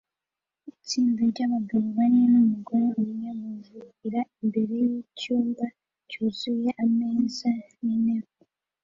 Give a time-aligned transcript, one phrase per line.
[0.71, 5.65] Itsinda ryabagabo bane numugore umwe bavugira imbere yicyumba
[6.09, 7.49] cyuzuye ameza
[7.83, 8.29] nintebe